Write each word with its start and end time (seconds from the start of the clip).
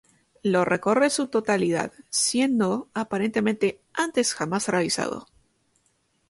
Lo 0.41 0.65
recorre 0.65 1.03
en 1.05 1.11
su 1.11 1.27
totalidad, 1.27 1.91
siendo, 2.09 2.89
aparentemente 2.95 3.83
antes 3.93 4.33
jamás 4.33 4.67
realizado. 4.67 5.27